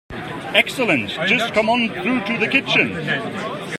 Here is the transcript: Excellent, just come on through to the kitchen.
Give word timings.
Excellent, 0.55 1.09
just 1.27 1.53
come 1.53 1.69
on 1.69 1.87
through 2.01 2.21
to 2.25 2.35
the 2.39 2.47
kitchen. 2.47 3.67